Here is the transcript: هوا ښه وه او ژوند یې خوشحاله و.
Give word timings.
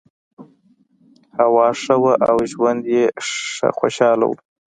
هوا 1.37 1.67
ښه 1.81 1.95
وه 2.03 2.13
او 2.29 2.37
ژوند 2.51 2.83
یې 2.95 3.03
خوشحاله 3.77 4.25
و. 4.27 4.31